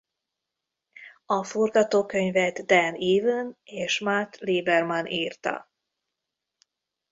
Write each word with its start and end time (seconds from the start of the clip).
A 1.25 1.43
forgatókönyvet 1.43 2.65
Dan 2.65 2.93
Ewen 2.93 3.57
és 3.63 3.99
Matt 3.99 4.35
Lieberman 4.37 5.05
írta. 5.07 5.71